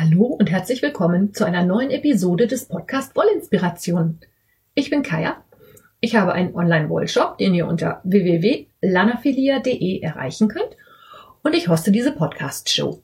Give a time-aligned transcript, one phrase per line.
[0.00, 4.20] Hallo und herzlich willkommen zu einer neuen Episode des Podcast Wollinspiration.
[4.74, 5.42] Ich bin Kaya.
[5.98, 10.76] Ich habe einen Online-Wollshop, den ihr unter www.lanafilia.de erreichen könnt
[11.42, 13.02] und ich hoste diese Podcast-Show.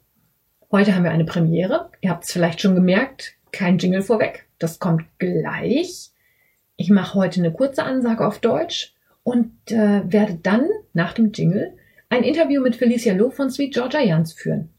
[0.71, 1.91] Heute haben wir eine Premiere.
[2.01, 4.47] Ihr habt es vielleicht schon gemerkt, kein Jingle vorweg.
[4.61, 6.13] Das kommt gleich.
[6.77, 11.77] Ich mache heute eine kurze Ansage auf Deutsch und äh, werde dann nach dem Jingle
[12.09, 14.74] ein Interview mit Felicia Loh von Sweet Georgia Jans führen.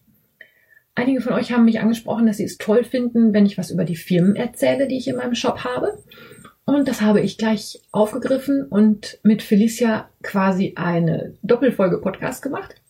[0.98, 3.84] Einige von euch haben mich angesprochen, dass sie es toll finden, wenn ich was über
[3.84, 6.02] die Firmen erzähle, die ich in meinem Shop habe.
[6.64, 12.82] Und das habe ich gleich aufgegriffen und mit Felicia quasi eine Doppelfolge Podcast gemacht.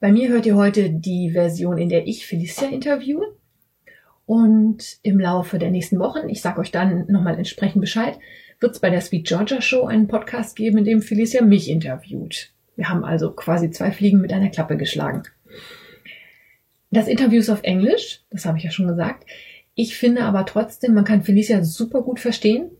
[0.00, 3.36] Bei mir hört ihr heute die Version, in der ich Felicia interviewe.
[4.26, 8.18] Und im Laufe der nächsten Wochen, ich sage euch dann nochmal entsprechend Bescheid,
[8.58, 12.50] wird es bei der Sweet Georgia Show einen Podcast geben, in dem Felicia mich interviewt.
[12.74, 15.22] Wir haben also quasi zwei Fliegen mit einer Klappe geschlagen.
[16.94, 19.26] Das Interview ist auf Englisch, das habe ich ja schon gesagt.
[19.74, 22.70] Ich finde aber trotzdem, man kann Felicia super gut verstehen.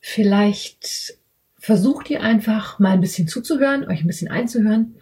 [0.00, 1.18] Vielleicht
[1.58, 4.96] versucht ihr einfach mal ein bisschen zuzuhören, euch ein bisschen einzuhören.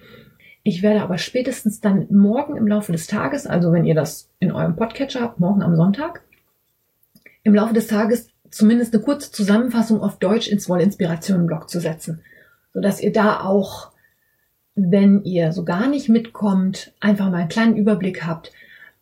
[0.63, 4.53] Ich werde aber spätestens dann morgen im Laufe des Tages, also wenn ihr das in
[4.53, 6.23] eurem Podcatcher habt, morgen am Sonntag,
[7.43, 12.21] im Laufe des Tages zumindest eine kurze Zusammenfassung auf Deutsch ins Wollinspiration-Blog zu setzen,
[12.73, 13.91] sodass ihr da auch
[14.77, 18.53] wenn ihr so gar nicht mitkommt, einfach mal einen kleinen Überblick habt,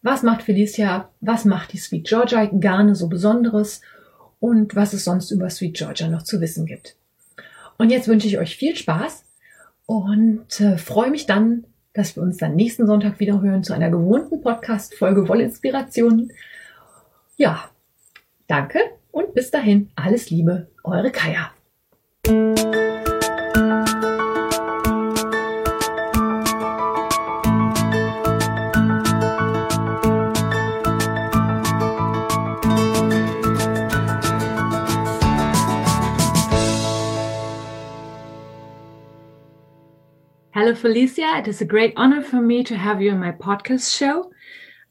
[0.02, 3.80] was macht Felicia, was macht die Sweet Georgia Garne so Besonderes
[4.38, 6.96] und was es sonst über Sweet Georgia noch zu wissen gibt.
[7.76, 9.24] Und jetzt wünsche ich euch viel Spaß
[9.86, 13.90] und äh, freue mich dann, dass wir uns dann nächsten Sonntag wieder hören zu einer
[13.90, 16.32] gewohnten Podcast-Folge Wollinspirationen.
[17.36, 17.64] Ja,
[18.46, 18.78] danke
[19.10, 21.50] und bis dahin alles Liebe, eure Kaya.
[40.64, 41.40] Hello, Felicia.
[41.40, 44.32] It is a great honor for me to have you on my podcast show.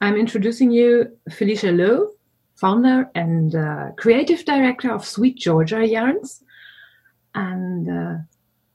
[0.02, 2.10] I'm introducing you, Felicia Lo,
[2.54, 6.44] founder and uh, creative director of Sweet Georgia Yarns.
[7.34, 8.18] And uh,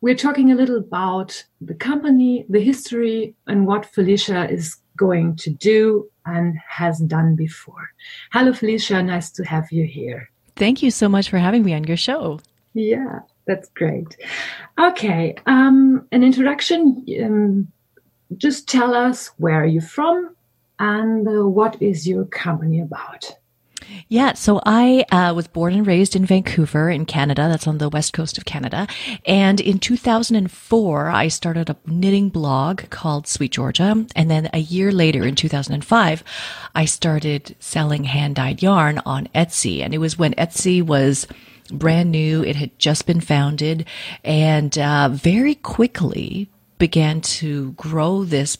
[0.01, 5.51] we're talking a little about the company, the history, and what Felicia is going to
[5.51, 7.91] do and has done before.
[8.33, 9.01] Hello, Felicia.
[9.05, 10.31] Nice to have you here.
[10.57, 12.41] Thank you so much for having me on your show.
[12.75, 13.21] Yeah.
[13.49, 14.15] That's great.
[14.79, 17.05] Okay, um, an introduction.
[17.25, 17.73] Um,
[18.37, 20.37] just tell us where are you from
[20.79, 23.35] and uh, what is your company about.
[24.09, 27.49] Yeah, so I uh, was born and raised in Vancouver, in Canada.
[27.49, 28.87] That's on the west coast of Canada.
[29.25, 34.05] And in 2004, I started a knitting blog called Sweet Georgia.
[34.15, 36.23] And then a year later, in 2005,
[36.75, 39.83] I started selling hand dyed yarn on Etsy.
[39.83, 41.27] And it was when Etsy was
[41.71, 42.43] brand new.
[42.43, 43.87] It had just been founded
[44.25, 46.49] and uh, very quickly
[46.79, 48.57] began to grow this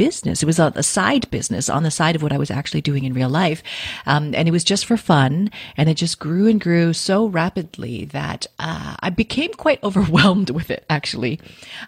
[0.00, 0.42] business.
[0.42, 3.04] It was a, a, side business on the side of what I was actually doing
[3.04, 3.62] in real life.
[4.06, 5.50] Um, and it was just for fun.
[5.76, 10.70] And it just grew and grew so rapidly that uh, I became quite overwhelmed with
[10.70, 11.38] it, actually.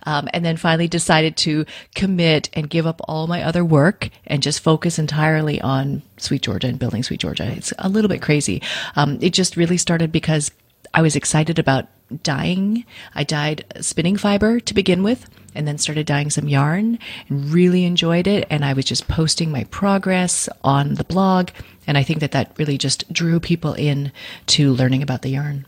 [0.03, 1.65] Um, and then finally decided to
[1.95, 6.67] commit and give up all my other work and just focus entirely on Sweet Georgia
[6.67, 7.51] and building Sweet Georgia.
[7.57, 8.61] It's a little bit crazy.
[8.95, 10.51] Um, it just really started because
[10.95, 11.89] I was excited about
[12.23, 12.85] dyeing.
[13.15, 16.99] I dyed spinning fiber to begin with and then started dyeing some yarn
[17.29, 18.47] and really enjoyed it.
[18.51, 21.51] And I was just posting my progress on the blog.
[21.87, 24.13] And I think that that really just drew people in
[24.47, 25.67] to learning about the yarn.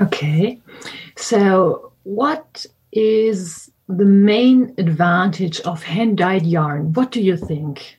[0.00, 0.58] Okay.
[1.16, 6.92] So, what is the main advantage of hand dyed yarn?
[6.92, 7.98] What do you think?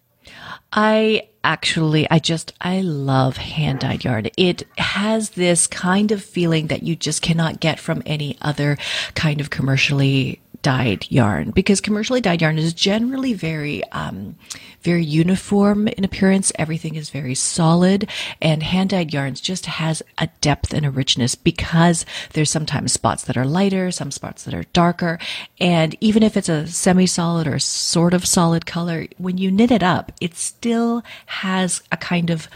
[0.73, 4.27] I actually, I just, I love hand dyed yarn.
[4.35, 8.77] It has this kind of feeling that you just cannot get from any other
[9.15, 14.35] kind of commercially dyed yarn because commercially dyed yarn is generally very um,
[14.81, 16.51] very uniform in appearance.
[16.55, 18.09] Everything is very solid
[18.41, 23.23] and hand dyed yarns just has a depth and a richness because there's sometimes spots
[23.23, 25.19] that are lighter some spots that are darker
[25.59, 29.83] and even if it's a semi-solid or sort of solid color when you knit it
[29.83, 32.47] up it still has a kind of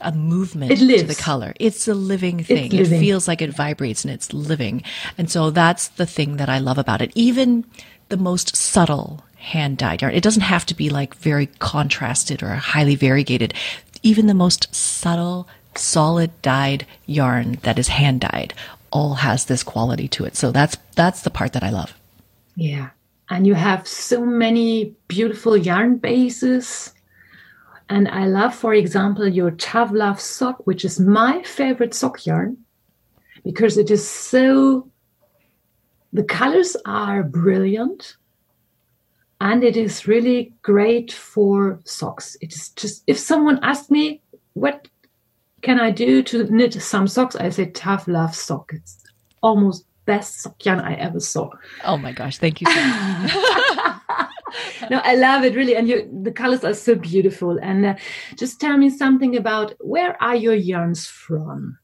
[0.00, 1.54] a movement to the color.
[1.60, 2.70] It's a living thing.
[2.70, 2.98] Living.
[2.98, 4.82] It feels like it vibrates and it's living.
[5.18, 7.12] And so that's the thing that I love about it.
[7.14, 7.64] Even
[8.08, 10.14] the most subtle hand dyed yarn.
[10.14, 13.54] It doesn't have to be like very contrasted or highly variegated.
[14.02, 18.54] Even the most subtle, solid dyed yarn that is hand dyed
[18.90, 20.36] all has this quality to it.
[20.36, 21.94] So that's that's the part that I love.
[22.56, 22.90] Yeah.
[23.28, 26.93] And you have so many beautiful yarn bases
[27.88, 32.56] And I love, for example, your Tough sock, which is my favorite sock yarn
[33.44, 34.88] because it is so,
[36.12, 38.16] the colors are brilliant
[39.40, 42.36] and it is really great for socks.
[42.40, 44.22] It is just, if someone asked me,
[44.54, 44.88] what
[45.60, 47.36] can I do to knit some socks?
[47.36, 48.72] I say Tough Love sock.
[48.72, 49.02] It's
[49.42, 51.50] almost best sock yarn I ever saw.
[51.84, 54.28] Oh my gosh, thank you so much.
[54.90, 57.58] no, I love it really, and you, the colors are so beautiful.
[57.62, 57.94] And uh,
[58.36, 61.78] just tell me something about where are your yarns from?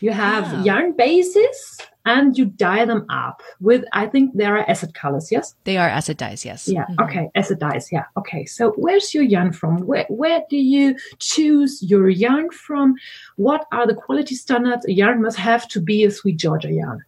[0.00, 0.62] You have yeah.
[0.74, 5.54] yarn bases and you dye them up with I think there are acid colors, yes?
[5.64, 6.68] They are acid dyes, yes.
[6.68, 7.02] Yeah, mm-hmm.
[7.04, 8.04] okay, acid dyes, yeah.
[8.16, 8.44] Okay.
[8.44, 9.78] So where's your yarn from?
[9.86, 12.96] Where where do you choose your yarn from?
[13.36, 17.04] What are the quality standards a yarn must have to be a sweet Georgia yarn?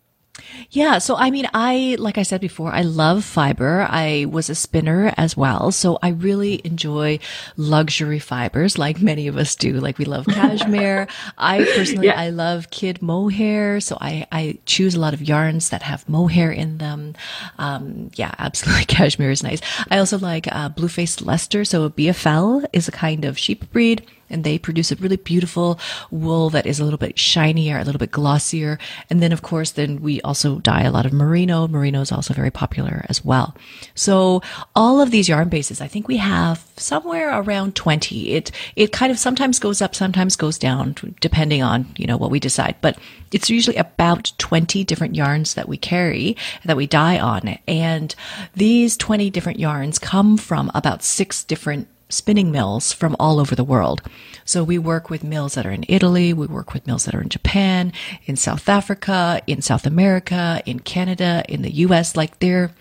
[0.71, 0.99] Yeah.
[0.99, 3.87] So, I mean, I, like I said before, I love fiber.
[3.88, 5.71] I was a spinner as well.
[5.73, 7.19] So I really enjoy
[7.56, 9.75] luxury fibers like many of us do.
[9.75, 11.09] Like we love cashmere.
[11.38, 12.21] I personally, yeah.
[12.21, 13.81] I love kid mohair.
[13.81, 17.15] So I, I choose a lot of yarns that have mohair in them.
[17.59, 18.85] Um, yeah, absolutely.
[18.85, 19.61] Cashmere is nice.
[19.91, 21.65] I also like, uh, blue-faced Leicester.
[21.65, 25.78] So a BFL is a kind of sheep breed and they produce a really beautiful
[26.11, 28.78] wool that is a little bit shinier, a little bit glossier.
[29.11, 31.69] And then, of course, then we also dye a lot of merino.
[31.69, 33.55] Merino is also very popular as well.
[33.94, 34.43] So
[34.75, 38.32] all of these yarn bases, I think we have somewhere around 20.
[38.32, 42.31] It, it kind of sometimes goes up, sometimes goes down, depending on, you know, what
[42.31, 42.76] we decide.
[42.81, 42.99] But
[43.32, 47.58] it's usually about 20 different yarns that we carry, that we dye on.
[47.67, 48.14] And
[48.55, 53.64] these 20 different yarns come from about six different spinning mills from all over the
[53.64, 54.03] world.
[54.44, 57.23] So we work with mills that are in Italy, we work with mills that are
[57.23, 57.93] in Japan,
[58.26, 62.17] in South Africa, in South America, in Canada, in the US.
[62.17, 62.73] Like they're,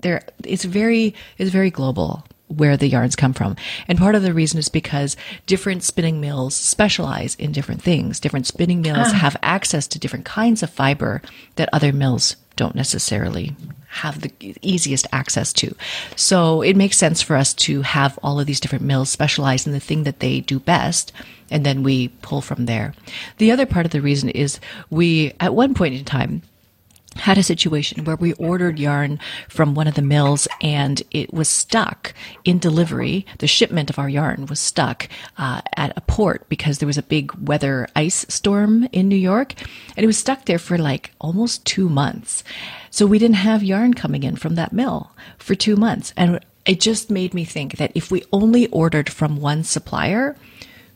[0.00, 3.56] they're, it's very, it's very global where the yarns come from.
[3.86, 5.16] And part of the reason is because
[5.46, 8.18] different spinning mills specialize in different things.
[8.18, 9.14] Different spinning mills ah.
[9.14, 11.22] have access to different kinds of fiber
[11.56, 13.54] that other mills don't necessarily
[13.88, 14.32] have the
[14.62, 15.74] easiest access to.
[16.14, 19.72] So it makes sense for us to have all of these different mills specialize in
[19.72, 21.12] the thing that they do best.
[21.50, 22.94] And then we pull from there.
[23.38, 26.42] The other part of the reason is we, at one point in time,
[27.16, 29.18] had a situation where we ordered yarn
[29.48, 32.14] from one of the mills and it was stuck
[32.44, 33.26] in delivery.
[33.38, 37.02] The shipment of our yarn was stuck uh, at a port because there was a
[37.02, 39.54] big weather ice storm in New York
[39.96, 42.44] and it was stuck there for like almost two months.
[42.90, 46.12] So we didn't have yarn coming in from that mill for two months.
[46.16, 50.36] And it just made me think that if we only ordered from one supplier,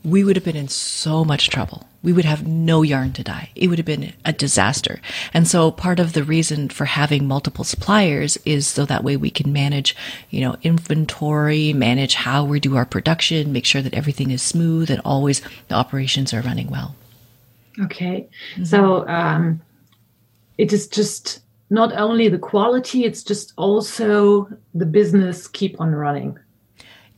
[0.04, 1.86] we would have been in so much trouble.
[2.02, 3.50] We would have no yarn to dye.
[3.54, 5.00] It would have been a disaster.
[5.32, 9.30] And so part of the reason for having multiple suppliers is so that way we
[9.30, 9.94] can manage,
[10.30, 14.90] you know, inventory, manage how we do our production, make sure that everything is smooth
[14.90, 16.96] and always the operations are running well.
[17.80, 18.28] Okay.
[18.54, 18.64] Mm-hmm.
[18.64, 19.60] So um,
[20.58, 26.38] it is just not only the quality, it's just also the business keep on running.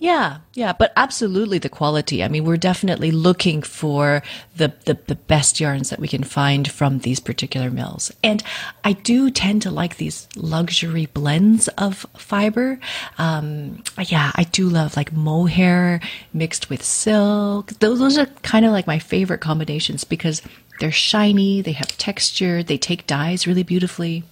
[0.04, 2.22] Yeah, yeah, but absolutely the quality.
[2.22, 4.22] I mean, we're definitely looking for
[4.54, 8.12] the, the, the, best yarns that we can find from these particular mills.
[8.22, 8.42] And
[8.84, 12.78] I do tend to like these luxury blends of fiber.
[13.16, 16.02] Um, yeah, I do love like mohair
[16.34, 17.68] mixed with silk.
[17.78, 20.42] Those, those are kind of like my favorite combinations because
[20.80, 24.22] they're shiny, they have texture, they take dyes really beautifully.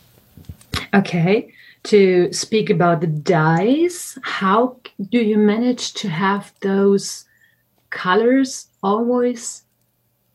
[0.92, 1.50] Okay
[1.84, 4.18] to speak about the dyes.
[4.22, 4.76] How
[5.10, 7.24] do you manage to have those
[7.90, 9.64] colors always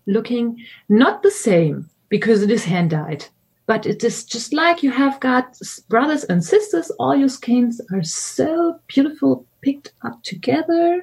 [0.06, 3.26] looking not the same because it is hand dyed,
[3.66, 5.58] but it is just like you have got
[5.90, 6.90] brothers and sisters.
[7.00, 11.02] All your skins are so beautiful, picked up together.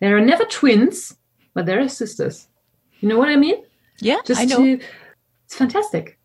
[0.00, 1.16] They are never twins,
[1.54, 2.48] but they're sisters.
[3.00, 3.64] You know what I mean?
[4.00, 4.58] Yeah, just I know.
[4.58, 4.80] To,
[5.44, 6.17] it's fantastic.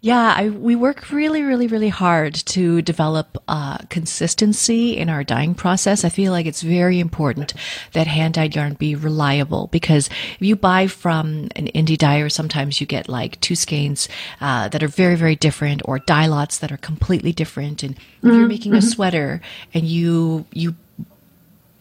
[0.00, 5.54] Yeah, I, we work really, really, really hard to develop uh, consistency in our dyeing
[5.54, 6.04] process.
[6.04, 7.54] I feel like it's very important
[7.92, 12.80] that hand dyed yarn be reliable because if you buy from an indie dyer, sometimes
[12.80, 14.08] you get like two skeins
[14.40, 17.82] uh, that are very, very different or dye lots that are completely different.
[17.82, 18.28] And if mm-hmm.
[18.30, 18.88] you're making a mm-hmm.
[18.88, 19.40] sweater
[19.74, 20.76] and you you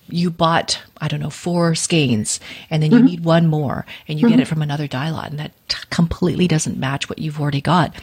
[0.10, 3.08] you bought, I don't know, four skeins and then you mm-hmm.
[3.08, 4.38] need one more and you mm-hmm.
[4.38, 7.62] get it from another dye lot and that t- completely doesn't match what you've already
[7.62, 7.94] got.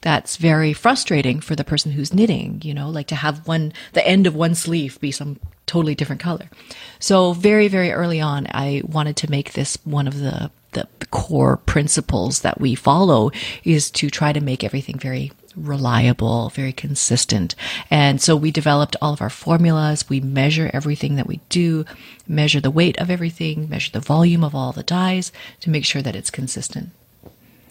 [0.00, 4.06] That's very frustrating for the person who's knitting, you know, like to have one, the
[4.06, 6.50] end of one sleeve be some totally different color.
[6.98, 11.06] So very, very early on, I wanted to make this one of the, the, the
[11.06, 13.30] core principles that we follow
[13.62, 17.54] is to try to make everything very reliable, very consistent.
[17.90, 20.08] And so we developed all of our formulas.
[20.08, 21.84] We measure everything that we do,
[22.26, 26.02] measure the weight of everything, measure the volume of all the dyes to make sure
[26.02, 26.90] that it's consistent.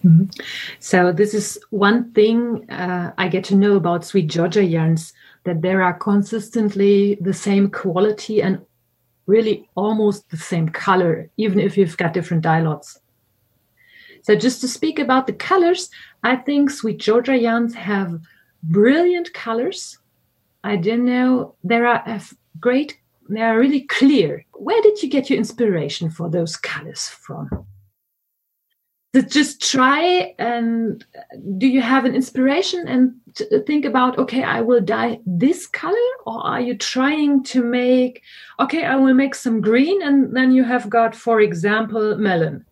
[0.04, 0.26] Mm-hmm.
[0.80, 5.62] So this is one thing uh, I get to know about Sweet Georgia yarns that
[5.62, 8.62] there are consistently the same quality and
[9.28, 13.00] really almost the same color, even if you've got different dye lots.
[14.24, 15.90] So just to speak about the colors,
[16.24, 18.20] I think Sweet Georgia yarns have
[18.64, 19.98] brilliant colors.
[20.64, 22.22] I didn't know there are
[22.60, 23.00] great,
[23.30, 24.46] they are really clear.
[24.54, 27.50] Where did you get your inspiration for those colors from?
[29.14, 33.14] So just try and uh, do you have an inspiration and
[33.68, 38.22] think about okay i will dye this color or are you trying to make
[38.60, 42.66] okay i will make some green and then you have got for example melon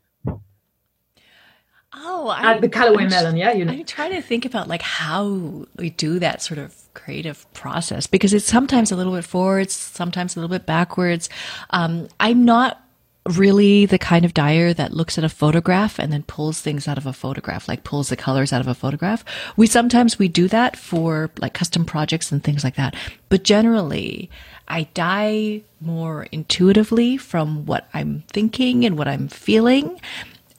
[1.93, 3.73] oh I, uh, the colorway I'm, melon yeah you know.
[3.73, 8.33] i'm trying to think about like how we do that sort of creative process because
[8.33, 11.29] it's sometimes a little bit forwards sometimes a little bit backwards
[11.71, 12.83] um, i'm not
[13.25, 16.97] really the kind of dyer that looks at a photograph and then pulls things out
[16.97, 19.23] of a photograph, like pulls the colors out of a photograph.
[19.55, 22.95] We sometimes we do that for like custom projects and things like that.
[23.27, 24.29] But generally,
[24.67, 29.99] I dye more intuitively from what I'm thinking and what I'm feeling.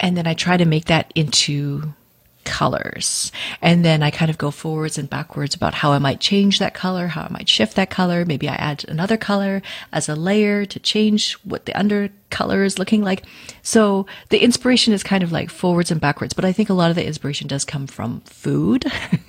[0.00, 1.94] And then I try to make that into
[2.44, 3.30] colors.
[3.62, 6.74] And then I kind of go forwards and backwards about how I might change that
[6.74, 8.24] color, how I might shift that color.
[8.24, 12.78] Maybe I add another color as a layer to change what the under color is
[12.78, 13.24] looking like.
[13.62, 16.90] So the inspiration is kind of like forwards and backwards, but I think a lot
[16.90, 18.84] of the inspiration does come from food.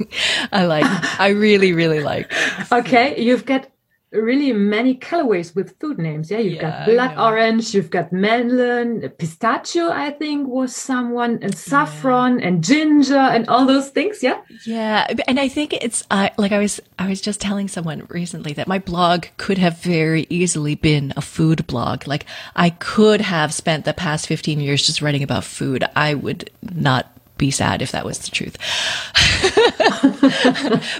[0.51, 0.85] I like,
[1.19, 2.31] I really, really like.
[2.71, 3.21] Okay.
[3.21, 3.70] You've got
[4.11, 6.29] really many colorways with food names.
[6.29, 11.57] Yeah, you've yeah, got blood orange, you've got melon, pistachio, I think was someone, and
[11.57, 12.47] saffron yeah.
[12.47, 14.21] and ginger and all those things.
[14.21, 14.41] Yeah.
[14.65, 18.53] Yeah, and I think it's uh, like I was I was just telling someone recently
[18.53, 22.07] that my blog could have very easily been a food blog.
[22.07, 22.25] Like
[22.55, 25.83] I could have spent the past 15 years just writing about food.
[25.95, 28.55] I would not be sad if that was the truth.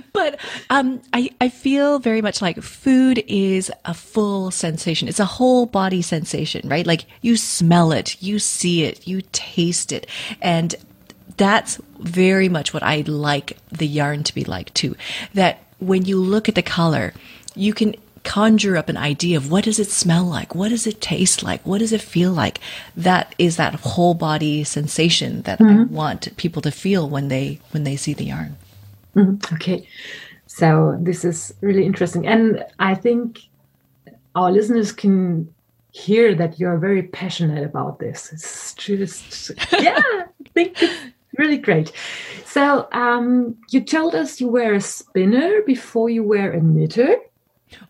[0.14, 5.08] but um, I, I feel very much like food is a full sensation.
[5.08, 6.86] It's a whole body sensation, right?
[6.86, 10.08] Like you smell it, you see it, you taste it.
[10.42, 10.76] And
[11.38, 14.96] that's very much what I like the yarn to be like too.
[15.36, 17.14] That when you look at the color,
[17.56, 20.56] you can conjure up an idea of what does it smell like?
[20.56, 21.66] What does it taste like?
[21.66, 22.60] What does it feel like?
[22.96, 25.82] That is that whole body sensation that mm-hmm.
[25.82, 28.58] I want people to feel when they when they see the yarn.
[29.16, 29.56] Mm-hmm.
[29.56, 29.88] Okay.
[30.48, 32.28] So this is really interesting.
[32.28, 33.40] And I think
[34.36, 35.54] our listeners can
[35.92, 38.32] hear that you're very passionate about this.
[38.32, 41.92] It's just yeah, I think it's really great.
[42.46, 47.16] So um, you told us you were a spinner before you were a knitter.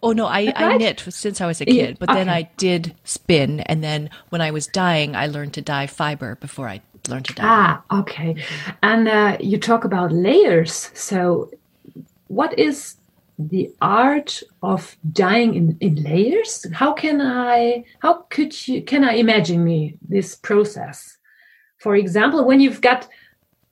[0.04, 2.20] Oh no, I, I knit since I was a kid, but okay.
[2.20, 6.36] then I did spin, and then when I was dyeing, I learned to dye fiber
[6.36, 7.44] before I learned to dye.
[7.46, 8.36] Ah, okay.
[8.84, 10.92] And uh, you talk about layers.
[10.94, 11.52] So,
[12.28, 12.96] what is
[13.38, 16.66] the art of dyeing in, in layers?
[16.74, 17.86] How can I?
[18.00, 18.82] How could you?
[18.82, 21.18] Can I imagine me this process?
[21.78, 23.08] For example, when you've got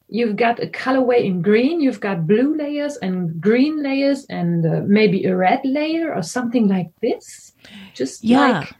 [0.09, 4.81] you've got a colorway in green, you've got blue layers and green layers and uh,
[4.85, 7.53] maybe a red layer or something like this.
[7.93, 8.59] Just yeah.
[8.59, 8.73] like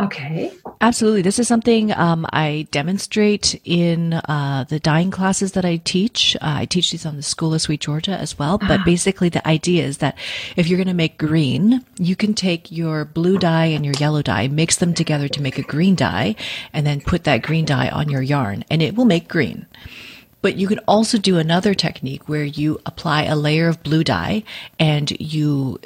[0.00, 0.50] Okay.
[0.80, 1.20] Absolutely.
[1.20, 6.36] This is something um, I demonstrate in uh, the dyeing classes that I teach.
[6.36, 8.56] Uh, I teach these on the School of Sweet Georgia as well.
[8.56, 8.84] But ah.
[8.84, 10.16] basically, the idea is that
[10.56, 14.22] if you're going to make green, you can take your blue dye and your yellow
[14.22, 16.34] dye, mix them together to make a green dye,
[16.72, 19.66] and then put that green dye on your yarn, and it will make green.
[20.42, 24.42] But you can also do another technique where you apply a layer of blue dye
[24.78, 25.78] and you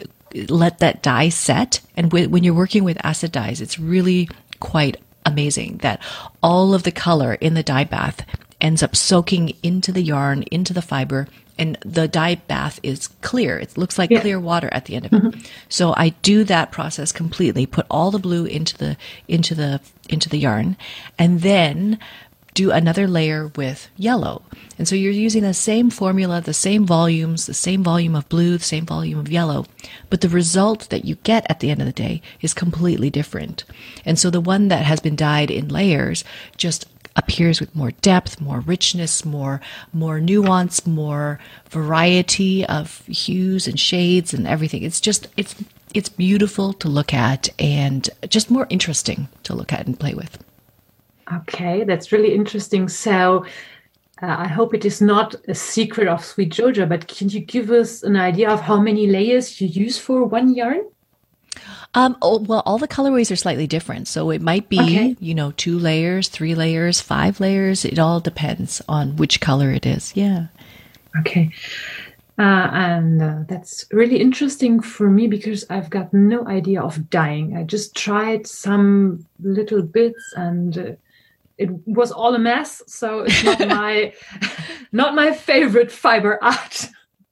[0.49, 1.81] let that dye set.
[1.97, 4.29] And when you're working with acid dyes, it's really
[4.61, 4.97] quite
[5.27, 6.03] amazing that
[6.43, 8.25] all of the color in the dye bath
[8.61, 11.27] ends up soaking into the yarn, into the fiber,
[11.59, 13.59] and the dye bath is clear.
[13.59, 14.21] It looks like yeah.
[14.21, 15.23] clear water at the end of it.
[15.23, 15.41] Mm-hmm.
[15.69, 18.97] So I do that process completely, put all the blue into the
[19.29, 20.77] into the into the yarn,
[21.19, 21.99] and then
[22.55, 24.43] do another layer with yellow.
[24.79, 28.57] And so you're using the same formula, the same volumes, the same volume of blue,
[28.57, 29.67] the same volume of yellow,
[30.09, 33.65] but the result that you get at the end of the day is completely different.
[34.05, 36.25] And so the one that has been dyed in layers
[36.57, 39.61] just appears with more depth, more richness, more
[39.93, 41.39] more nuance, more
[41.71, 44.83] variety of hues and shades and everything.
[44.83, 45.55] It's just it's
[45.93, 50.43] it's beautiful to look at and just more interesting to look at and play with.
[51.33, 52.89] Okay, that's really interesting.
[52.89, 53.47] So,
[54.23, 57.71] uh, I hope it is not a secret of Sweet Georgia, but can you give
[57.71, 60.83] us an idea of how many layers you use for one yarn?
[61.95, 64.09] Um, oh, well, all the colorways are slightly different.
[64.09, 65.17] So it might be, okay.
[65.21, 67.85] you know, two layers, three layers, five layers.
[67.85, 70.15] It all depends on which color it is.
[70.17, 70.47] Yeah.
[71.21, 71.53] Okay.
[72.37, 77.57] Uh, and uh, that's really interesting for me because I've got no idea of dyeing.
[77.57, 80.93] I just tried some little bits and uh,
[81.59, 82.83] it was all a mess.
[82.87, 84.13] So it's not my
[84.93, 86.89] not my favorite fiber art.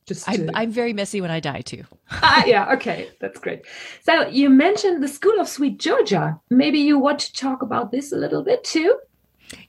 [0.07, 1.85] Just I'm, I'm very messy when I dye too.
[2.11, 3.63] ah, yeah, okay, that's great.
[4.03, 6.41] So you mentioned the School of Sweet Georgia.
[6.51, 8.99] Maybe you want to talk about this a little bit too.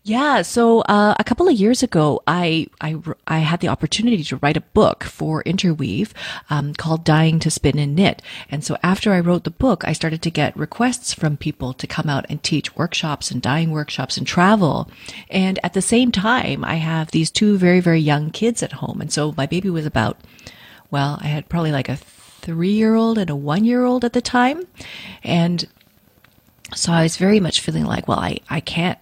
[0.04, 0.42] Yeah.
[0.42, 4.58] So uh, a couple of years ago, I, I I had the opportunity to write
[4.58, 6.14] a book for Interweave
[6.50, 9.94] um, called Dyeing to Spin and Knit." And so after I wrote the book, I
[9.94, 14.18] started to get requests from people to come out and teach workshops and dyeing workshops
[14.18, 14.90] and travel.
[15.30, 19.00] And at the same time, I have these two very very young kids at home,
[19.00, 20.18] and so my baby was about
[20.92, 24.14] well, I had probably like a three year old and a one year old at
[24.14, 24.68] the time,
[25.24, 25.66] and
[26.76, 29.00] so I was very much feeling like, well, I I can't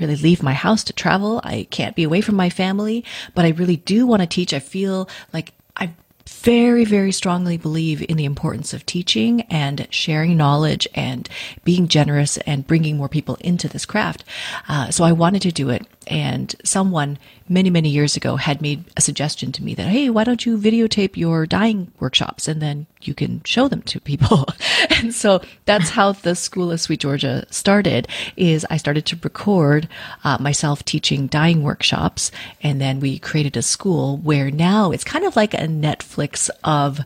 [0.00, 1.40] really leave my house to travel.
[1.44, 4.52] I can't be away from my family, but I really do want to teach.
[4.52, 5.94] I feel like I
[6.26, 11.28] very, very strongly believe in the importance of teaching and sharing knowledge and
[11.64, 14.24] being generous and bringing more people into this craft.
[14.68, 15.86] Uh, so I wanted to do it.
[16.06, 17.18] And someone
[17.48, 20.56] many, many years ago had made a suggestion to me that, hey, why don't you
[20.56, 24.46] videotape your dyeing workshops and then you can show them to people.
[24.90, 29.88] and so that's how the School of Sweet Georgia started is I started to record
[30.24, 32.30] uh, myself teaching dyeing workshops.
[32.62, 37.00] And then we created a school where now it's kind of like a Netflix of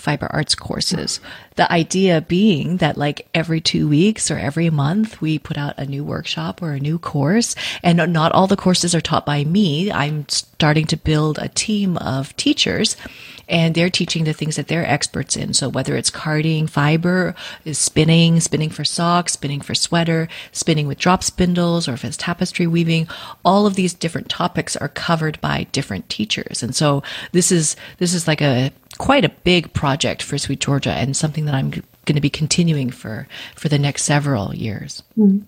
[0.00, 1.20] fiber arts courses.
[1.56, 5.86] The idea being that like every two weeks or every month, we put out a
[5.86, 7.54] new workshop or a new course.
[7.82, 9.90] And not all the courses are taught by me.
[9.90, 12.96] I'm starting to build a team of teachers
[13.48, 15.54] and they're teaching the things that they're experts in.
[15.54, 17.34] So whether it's carding, fiber,
[17.72, 22.66] spinning, spinning for socks, spinning for sweater, spinning with drop spindles, or if it's tapestry
[22.66, 23.08] weaving,
[23.44, 26.62] all of these different topics are covered by different teachers.
[26.62, 30.92] And so this is, this is like a quite a big project for Sweet Georgia
[30.92, 35.02] and something that I'm going to be continuing for for the next several years.
[35.16, 35.44] Mm.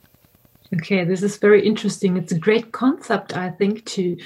[0.76, 2.16] Okay, this is very interesting.
[2.16, 4.16] It's a great concept, I think, to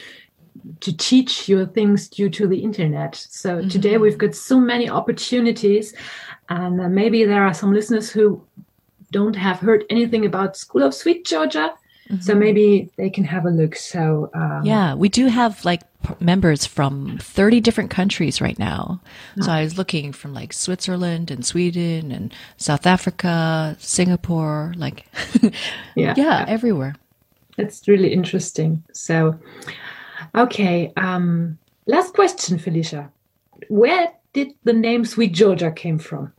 [0.80, 3.16] to teach your things due to the internet.
[3.16, 3.68] So mm-hmm.
[3.68, 5.94] today we've got so many opportunities,
[6.48, 8.42] and uh, maybe there are some listeners who
[9.10, 11.72] don't have heard anything about School of Sweet Georgia.
[12.10, 12.20] Mm-hmm.
[12.20, 13.76] So maybe they can have a look.
[13.76, 15.82] So um, yeah, we do have like
[16.20, 19.00] members from 30 different countries right now.
[19.40, 25.06] So I was looking from like Switzerland and Sweden and South Africa, Singapore, like
[25.96, 26.94] yeah, yeah, everywhere.
[27.56, 28.82] That's really interesting.
[28.92, 29.38] So
[30.34, 33.10] okay, um last question Felicia.
[33.68, 36.34] Where did the name Sweet Georgia came from?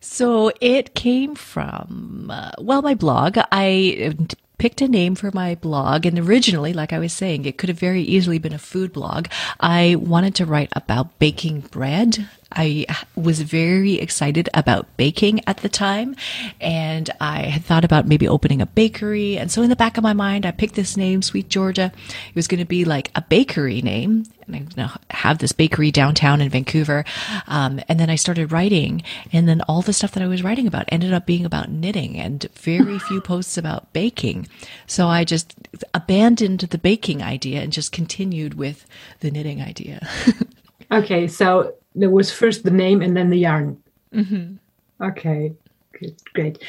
[0.00, 3.38] So it came from, uh, well, my blog.
[3.50, 4.14] I
[4.58, 6.06] picked a name for my blog.
[6.06, 9.28] And originally, like I was saying, it could have very easily been a food blog.
[9.60, 12.28] I wanted to write about baking bread.
[12.52, 16.16] I was very excited about baking at the time
[16.60, 19.36] and I had thought about maybe opening a bakery.
[19.36, 21.92] And so in the back of my mind, I picked this name, Sweet Georgia.
[22.28, 24.24] It was going to be like a bakery name.
[24.46, 27.04] And I'm going to have this bakery downtown in Vancouver.
[27.46, 30.66] Um, and then I started writing and then all the stuff that I was writing
[30.66, 34.48] about ended up being about knitting and very few posts about baking.
[34.86, 35.54] So I just
[35.94, 38.86] abandoned the baking idea and just continued with
[39.20, 40.06] the knitting idea.
[40.92, 41.26] okay.
[41.26, 43.82] So there was first the name and then the yarn.
[44.12, 44.56] Mm-hmm.
[45.00, 45.52] Okay,
[45.98, 46.62] good, great.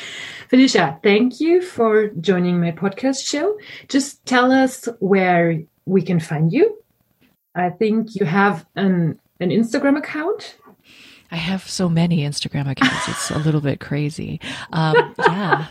[0.50, 3.58] Felicia, thank you for joining my podcast show.
[3.88, 6.78] Just tell us where we can find you.
[7.58, 10.58] I think you have an an Instagram account.
[11.30, 13.08] I have so many Instagram accounts.
[13.10, 14.40] It's a little bit crazy.
[14.72, 15.68] Um, yeah.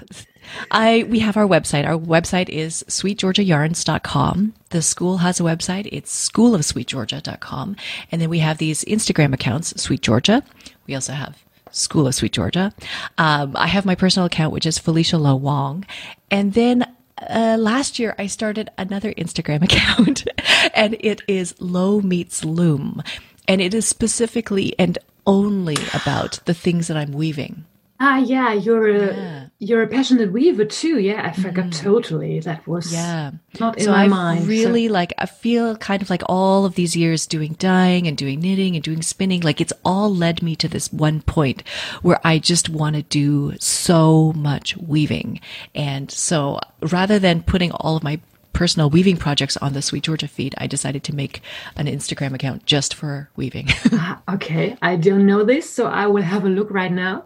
[0.70, 1.86] I we have our website.
[1.86, 4.54] Our website is sweetgeorgiayarns.com.
[4.70, 5.88] The school has a website.
[5.90, 7.76] It's schoolofsweetgeorgia.com.
[8.12, 10.42] And then we have these Instagram accounts, Sweet Georgia.
[10.86, 12.72] We also have School of Sweet Georgia.
[13.18, 15.84] Um, I have my personal account, which is Felicia Lo Wong.
[16.30, 16.86] And then
[17.22, 20.26] uh, last year I started another Instagram account
[20.74, 23.02] and it is Lo Meets Loom.
[23.48, 27.64] And it is specifically and only about the things that I'm weaving.
[27.98, 29.46] Ah, yeah, you're a yeah.
[29.58, 30.98] you're a passionate weaver too.
[30.98, 31.82] Yeah, I forgot mm.
[31.82, 32.40] totally.
[32.40, 34.46] That was yeah not in so my I mind.
[34.46, 34.92] Really, so.
[34.92, 38.74] like I feel kind of like all of these years doing dyeing and doing knitting
[38.74, 39.40] and doing spinning.
[39.40, 41.62] Like it's all led me to this one point
[42.02, 45.40] where I just want to do so much weaving,
[45.74, 48.20] and so rather than putting all of my
[48.56, 51.42] personal weaving projects on the Sweet Georgia feed, I decided to make
[51.76, 53.68] an Instagram account just for weaving.
[53.92, 57.24] ah, okay, I don't know this, so I will have a look right now.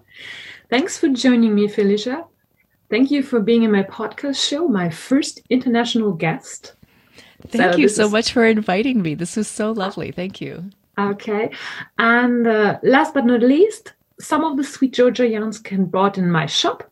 [0.71, 2.25] Thanks for joining me, Felicia.
[2.91, 6.75] Thank you for being in my podcast show, my first international guest.
[7.49, 8.13] Thank so you so is...
[8.13, 9.15] much for inviting me.
[9.15, 10.13] This was so lovely.
[10.13, 10.71] Thank you.
[10.99, 11.51] Okay.
[11.99, 16.31] And uh, last but not least, some of the Sweet Georgia yarns can bought in
[16.31, 16.89] my shop.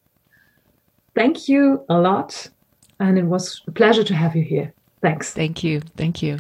[1.14, 2.48] Thank you a lot.
[3.00, 4.72] And it was a pleasure to have you here.
[5.02, 5.32] Thanks.
[5.32, 5.80] Thank you.
[5.96, 6.38] Thank you.